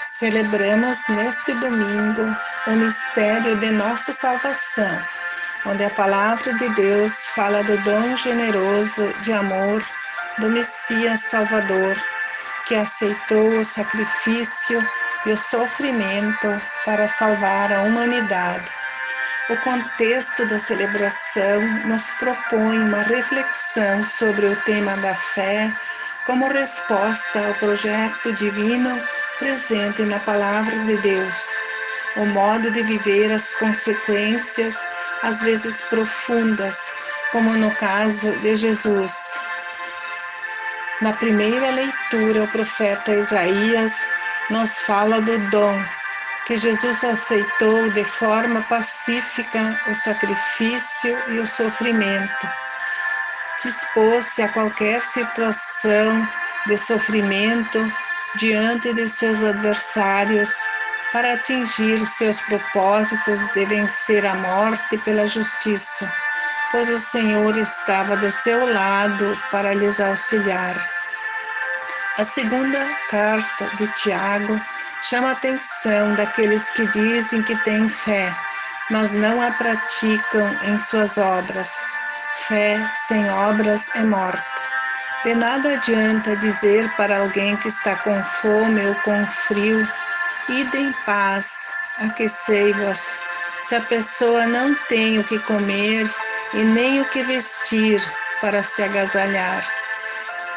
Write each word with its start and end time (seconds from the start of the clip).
Celebramos 0.00 1.08
neste 1.08 1.52
domingo 1.54 2.36
o 2.68 2.70
mistério 2.70 3.56
de 3.56 3.72
nossa 3.72 4.12
salvação, 4.12 5.02
onde 5.66 5.82
a 5.82 5.90
palavra 5.90 6.54
de 6.54 6.68
Deus 6.68 7.26
fala 7.34 7.64
do 7.64 7.76
dom 7.78 8.16
generoso 8.16 9.12
de 9.22 9.32
amor 9.32 9.84
do 10.38 10.50
Messias 10.50 11.22
Salvador, 11.22 11.96
que 12.64 12.76
aceitou 12.76 13.58
o 13.58 13.64
sacrifício 13.64 14.88
e 15.26 15.32
o 15.32 15.36
sofrimento 15.36 16.62
para 16.84 17.08
salvar 17.08 17.72
a 17.72 17.80
humanidade. 17.80 18.70
O 19.50 19.56
contexto 19.56 20.46
da 20.46 20.60
celebração 20.60 21.60
nos 21.86 22.08
propõe 22.10 22.78
uma 22.78 23.02
reflexão 23.02 24.04
sobre 24.04 24.46
o 24.46 24.54
tema 24.62 24.96
da 24.98 25.16
fé 25.16 25.72
como 26.24 26.46
resposta 26.46 27.48
ao 27.48 27.54
projeto 27.54 28.32
divino 28.34 29.02
presente 29.38 30.02
na 30.02 30.18
Palavra 30.20 30.78
de 30.80 30.96
Deus, 30.98 31.58
o 32.16 32.26
modo 32.26 32.70
de 32.70 32.82
viver 32.82 33.32
as 33.32 33.52
consequências, 33.52 34.86
às 35.22 35.42
vezes 35.42 35.80
profundas, 35.82 36.92
como 37.30 37.56
no 37.56 37.74
caso 37.76 38.32
de 38.38 38.56
Jesus. 38.56 39.40
Na 41.00 41.12
primeira 41.12 41.70
leitura, 41.70 42.42
o 42.42 42.48
profeta 42.48 43.14
Isaías 43.14 44.08
nos 44.50 44.80
fala 44.80 45.20
do 45.20 45.38
dom 45.50 45.80
que 46.46 46.56
Jesus 46.56 47.04
aceitou 47.04 47.90
de 47.90 48.04
forma 48.04 48.62
pacífica 48.62 49.78
o 49.86 49.94
sacrifício 49.94 51.22
e 51.28 51.38
o 51.38 51.46
sofrimento. 51.46 52.48
Dispôs-se 53.62 54.42
a 54.42 54.48
qualquer 54.48 55.02
situação 55.02 56.26
de 56.66 56.76
sofrimento 56.78 57.92
diante 58.36 58.92
de 58.92 59.08
seus 59.08 59.42
adversários 59.42 60.50
para 61.12 61.34
atingir 61.34 62.04
seus 62.06 62.38
propósitos 62.40 63.40
de 63.52 63.64
vencer 63.64 64.26
a 64.26 64.34
morte 64.34 64.98
pela 64.98 65.26
justiça, 65.26 66.12
pois 66.70 66.88
o 66.90 66.98
Senhor 66.98 67.56
estava 67.56 68.16
do 68.16 68.30
seu 68.30 68.66
lado 68.72 69.36
para 69.50 69.72
lhes 69.74 70.00
auxiliar. 70.00 70.76
A 72.18 72.24
segunda 72.24 72.84
carta 73.08 73.70
de 73.76 73.86
Tiago 73.94 74.60
chama 75.02 75.28
a 75.28 75.32
atenção 75.32 76.14
daqueles 76.14 76.68
que 76.70 76.86
dizem 76.88 77.42
que 77.42 77.56
têm 77.62 77.88
fé, 77.88 78.34
mas 78.90 79.12
não 79.12 79.40
a 79.40 79.52
praticam 79.52 80.58
em 80.64 80.78
suas 80.78 81.16
obras. 81.16 81.86
Fé 82.48 82.90
sem 82.92 83.30
obras 83.30 83.88
é 83.94 84.02
morta. 84.02 84.57
De 85.24 85.34
nada 85.34 85.74
adianta 85.74 86.36
dizer 86.36 86.88
para 86.96 87.18
alguém 87.18 87.56
que 87.56 87.66
está 87.66 87.96
com 87.96 88.22
fome 88.22 88.86
ou 88.86 88.94
com 88.96 89.26
frio, 89.26 89.86
ide 90.48 90.78
em 90.78 90.92
paz, 91.04 91.74
aquecei-vos, 91.98 93.16
se 93.60 93.74
a 93.74 93.80
pessoa 93.80 94.46
não 94.46 94.76
tem 94.88 95.18
o 95.18 95.24
que 95.24 95.40
comer 95.40 96.08
e 96.54 96.62
nem 96.62 97.00
o 97.00 97.04
que 97.06 97.24
vestir 97.24 98.00
para 98.40 98.62
se 98.62 98.80
agasalhar. 98.80 99.68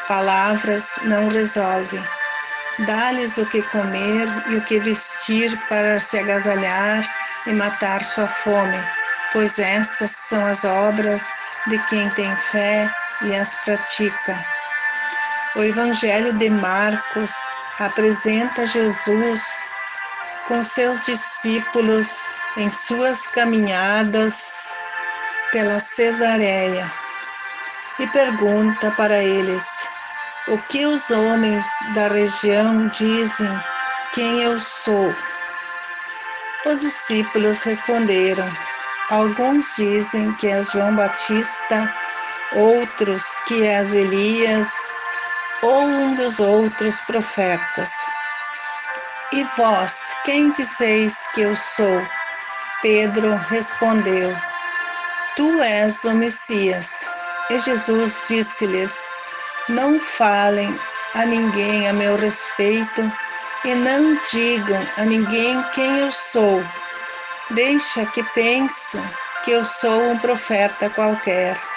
Palavras 0.06 0.92
não 1.02 1.28
resolvem. 1.28 2.02
Dá-lhes 2.86 3.38
o 3.38 3.46
que 3.46 3.62
comer 3.62 4.28
e 4.46 4.56
o 4.56 4.64
que 4.64 4.78
vestir 4.78 5.60
para 5.68 5.98
se 5.98 6.18
agasalhar 6.18 7.04
e 7.46 7.52
matar 7.52 8.04
sua 8.04 8.28
fome, 8.28 8.78
pois 9.32 9.58
essas 9.58 10.12
são 10.12 10.46
as 10.46 10.64
obras 10.64 11.34
de 11.66 11.78
quem 11.86 12.08
tem 12.10 12.34
fé 12.36 12.88
e 13.22 13.34
as 13.34 13.56
pratica. 13.56 14.51
O 15.54 15.62
Evangelho 15.62 16.32
de 16.32 16.48
Marcos 16.48 17.34
apresenta 17.78 18.64
Jesus 18.64 19.42
com 20.48 20.64
seus 20.64 21.04
discípulos 21.04 22.32
em 22.56 22.70
suas 22.70 23.26
caminhadas 23.26 24.74
pela 25.50 25.78
Cesareia 25.78 26.90
e 27.98 28.06
pergunta 28.06 28.92
para 28.92 29.22
eles 29.22 29.66
o 30.48 30.56
que 30.56 30.86
os 30.86 31.10
homens 31.10 31.66
da 31.94 32.08
região 32.08 32.88
dizem 32.88 33.60
quem 34.12 34.40
eu 34.40 34.58
sou. 34.58 35.14
Os 36.64 36.80
discípulos 36.80 37.62
responderam: 37.62 38.50
Alguns 39.10 39.76
dizem 39.76 40.32
que 40.36 40.48
és 40.48 40.70
João 40.70 40.96
Batista, 40.96 41.94
outros 42.54 43.22
que 43.46 43.66
és 43.66 43.92
Elias 43.92 44.90
ou 45.62 45.82
um 45.82 46.14
dos 46.14 46.40
outros 46.40 47.00
profetas. 47.02 47.90
E 49.32 49.44
vós, 49.56 50.14
quem 50.24 50.50
dizeis 50.52 51.26
que 51.28 51.40
eu 51.40 51.56
sou? 51.56 52.06
Pedro 52.82 53.36
respondeu: 53.48 54.36
Tu 55.36 55.62
és 55.62 56.04
o 56.04 56.14
Messias. 56.14 57.10
E 57.48 57.58
Jesus 57.58 58.26
disse-lhes: 58.28 59.08
Não 59.68 59.98
falem 59.98 60.78
a 61.14 61.24
ninguém 61.24 61.88
a 61.88 61.92
meu 61.92 62.16
respeito 62.16 63.10
e 63.64 63.74
não 63.74 64.18
digam 64.30 64.86
a 64.96 65.04
ninguém 65.04 65.62
quem 65.72 66.00
eu 66.00 66.10
sou. 66.10 66.62
Deixa 67.50 68.04
que 68.06 68.22
pensem 68.34 69.02
que 69.44 69.52
eu 69.52 69.64
sou 69.64 70.10
um 70.10 70.18
profeta 70.18 70.90
qualquer. 70.90 71.71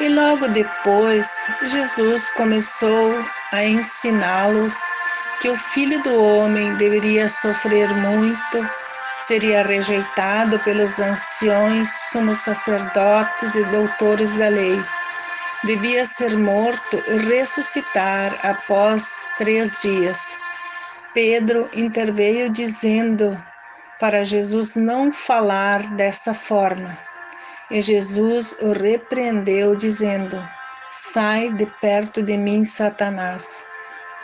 E 0.00 0.08
logo 0.08 0.48
depois, 0.48 1.46
Jesus 1.62 2.30
começou 2.30 3.22
a 3.52 3.62
ensiná-los 3.62 4.74
que 5.42 5.50
o 5.50 5.56
Filho 5.58 6.02
do 6.02 6.18
Homem 6.22 6.74
deveria 6.76 7.28
sofrer 7.28 7.94
muito, 7.94 8.70
seria 9.18 9.62
rejeitado 9.62 10.58
pelos 10.60 10.98
anciões, 10.98 11.90
sumos 12.10 12.38
sacerdotes 12.38 13.54
e 13.54 13.62
doutores 13.64 14.32
da 14.36 14.48
lei. 14.48 14.82
Devia 15.64 16.06
ser 16.06 16.34
morto 16.34 17.02
e 17.06 17.18
ressuscitar 17.18 18.38
após 18.42 19.28
três 19.36 19.80
dias. 19.82 20.38
Pedro 21.12 21.68
interveio 21.74 22.48
dizendo 22.48 23.38
para 23.98 24.24
Jesus 24.24 24.76
não 24.76 25.12
falar 25.12 25.94
dessa 25.94 26.32
forma. 26.32 27.09
E 27.70 27.80
Jesus 27.80 28.56
o 28.60 28.72
repreendeu, 28.72 29.74
dizendo: 29.74 30.36
Sai 30.90 31.50
de 31.50 31.66
perto 31.80 32.22
de 32.22 32.36
mim, 32.36 32.64
Satanás. 32.64 33.64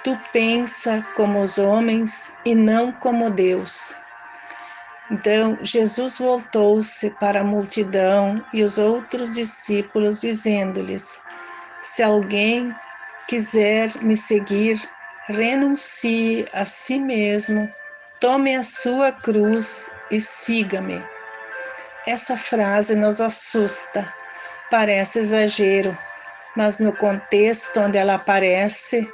Tu 0.03 0.19
pensa 0.33 1.05
como 1.15 1.43
os 1.43 1.59
homens 1.59 2.33
e 2.45 2.55
não 2.55 2.93
como 2.93 3.31
Deus. 3.31 3.95
Então 5.11 5.59
Jesus 5.63 6.19
voltou-se 6.19 7.11
para 7.11 7.41
a 7.41 7.45
multidão 7.45 8.45
e 8.53 8.65
os 8.65 8.79
outros 8.79 9.35
discípulos, 9.35 10.21
dizendo-lhes: 10.21 11.21
Se 11.81 12.03
alguém 12.03 12.75
quiser 13.29 14.03
me 14.03 14.17
seguir, 14.17 14.81
renuncie 15.29 16.47
a 16.53 16.65
si 16.65 16.99
mesmo 16.99 17.69
Tome 18.19 18.57
a 18.57 18.63
sua 18.63 19.13
cruz 19.13 19.91
e 20.11 20.19
siga-me. 20.19 21.16
Essa 22.07 22.37
frase 22.37 22.95
nos 22.95 23.21
assusta, 23.21 24.15
parece 24.71 25.19
exagero, 25.19 25.99
mas 26.57 26.79
no 26.79 26.93
contexto 26.93 27.81
onde 27.81 27.99
ela 27.99 28.15
aparece, 28.15 29.13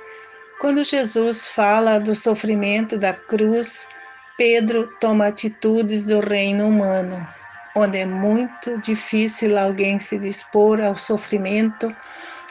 quando 0.60 0.84
Jesus 0.84 1.48
fala 1.48 1.98
do 1.98 2.14
sofrimento 2.14 2.98
da 2.98 3.14
cruz, 3.14 3.88
Pedro 4.36 4.86
toma 5.00 5.28
atitudes 5.28 6.04
do 6.04 6.20
reino 6.20 6.69
humano, 6.69 7.26
onde 7.75 7.97
é 7.97 8.04
muito 8.04 8.78
difícil 8.78 9.59
alguém 9.59 9.98
se 9.98 10.19
dispor 10.19 10.78
ao 10.78 10.94
sofrimento 10.94 11.91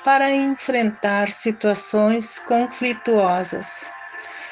para 0.04 0.32
enfrentar 0.32 1.32
situações 1.32 2.40
conflituosas. 2.40 3.92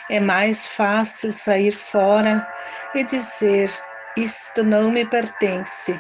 É 0.07 0.19
mais 0.19 0.67
fácil 0.67 1.33
sair 1.33 1.71
fora 1.71 2.47
e 2.93 3.03
dizer: 3.03 3.71
Isto 4.19 4.63
não 4.63 4.91
me 4.91 5.05
pertence. 5.05 5.97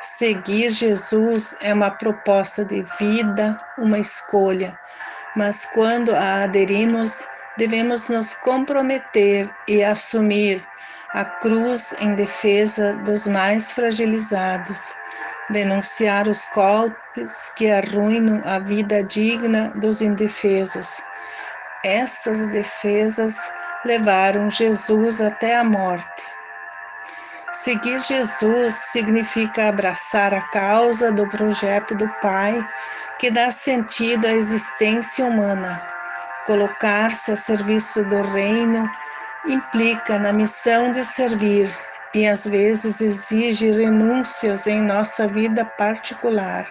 Seguir 0.00 0.70
Jesus 0.70 1.54
é 1.60 1.74
uma 1.74 1.90
proposta 1.90 2.64
de 2.64 2.82
vida, 2.98 3.58
uma 3.78 3.98
escolha, 3.98 4.78
mas 5.36 5.66
quando 5.66 6.14
a 6.14 6.44
aderimos, 6.44 7.26
devemos 7.58 8.08
nos 8.08 8.32
comprometer 8.34 9.50
e 9.68 9.84
assumir 9.84 10.66
a 11.12 11.24
cruz 11.24 11.94
em 12.00 12.14
defesa 12.14 12.94
dos 13.04 13.26
mais 13.26 13.72
fragilizados, 13.72 14.94
denunciar 15.50 16.26
os 16.26 16.46
golpes 16.54 17.50
que 17.56 17.70
arruinam 17.70 18.40
a 18.44 18.58
vida 18.58 19.04
digna 19.04 19.70
dos 19.76 20.00
indefesos 20.00 21.02
essas 21.86 22.50
defesas 22.50 23.38
levaram 23.84 24.50
Jesus 24.50 25.20
até 25.20 25.54
a 25.56 25.62
morte. 25.62 26.35
Seguir 27.64 28.00
Jesus 28.00 28.74
significa 28.74 29.68
abraçar 29.68 30.34
a 30.34 30.42
causa 30.42 31.10
do 31.10 31.26
projeto 31.26 31.94
do 31.94 32.06
Pai 32.20 32.62
que 33.18 33.30
dá 33.30 33.50
sentido 33.50 34.26
à 34.26 34.34
existência 34.34 35.24
humana. 35.24 35.82
Colocar-se 36.44 37.32
a 37.32 37.36
serviço 37.36 38.04
do 38.04 38.20
reino 38.20 38.86
implica 39.46 40.18
na 40.18 40.34
missão 40.34 40.92
de 40.92 41.02
servir 41.02 41.74
e 42.14 42.28
às 42.28 42.46
vezes 42.46 43.00
exige 43.00 43.70
renúncias 43.70 44.66
em 44.66 44.82
nossa 44.82 45.26
vida 45.26 45.64
particular 45.64 46.66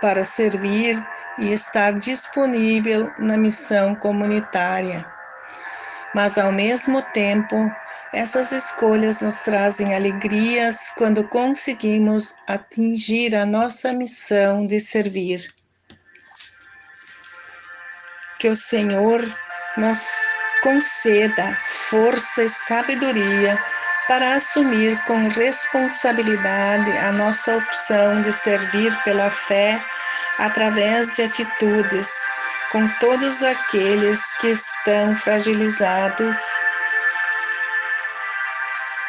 para 0.00 0.22
servir 0.22 1.04
e 1.36 1.52
estar 1.52 1.94
disponível 1.94 3.12
na 3.18 3.36
missão 3.36 3.96
comunitária. 3.96 5.13
Mas 6.14 6.38
ao 6.38 6.52
mesmo 6.52 7.02
tempo, 7.02 7.70
essas 8.12 8.52
escolhas 8.52 9.20
nos 9.20 9.38
trazem 9.38 9.94
alegrias 9.94 10.90
quando 10.96 11.24
conseguimos 11.24 12.32
atingir 12.46 13.34
a 13.34 13.44
nossa 13.44 13.92
missão 13.92 14.64
de 14.64 14.78
servir. 14.78 15.52
Que 18.38 18.48
o 18.48 18.54
Senhor 18.54 19.20
nos 19.76 20.08
conceda 20.62 21.58
força 21.64 22.44
e 22.44 22.48
sabedoria 22.48 23.58
para 24.06 24.36
assumir 24.36 25.02
com 25.06 25.28
responsabilidade 25.28 26.90
a 26.98 27.10
nossa 27.10 27.56
opção 27.56 28.22
de 28.22 28.32
servir 28.32 28.96
pela 29.02 29.30
fé 29.30 29.82
através 30.38 31.16
de 31.16 31.22
atitudes 31.22 32.28
com 32.74 32.88
todos 32.98 33.40
aqueles 33.44 34.20
que 34.38 34.48
estão 34.48 35.16
fragilizados. 35.16 36.36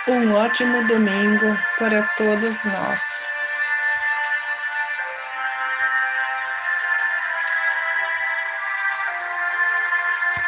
Um 0.08 0.36
ótimo 0.36 0.86
domingo 0.88 1.58
para 1.80 2.04
todos 2.16 2.64
nós. 2.66 3.35